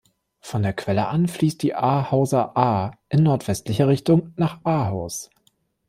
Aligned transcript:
Von 0.39 0.63
der 0.63 0.73
Quelle 0.73 1.09
an 1.09 1.27
fließt 1.27 1.61
die 1.61 1.75
Ahauser 1.75 2.57
Aa 2.57 2.97
in 3.09 3.21
nordwestlicher 3.21 3.87
Richtung 3.87 4.33
nach 4.35 4.59
Ahaus. 4.65 5.29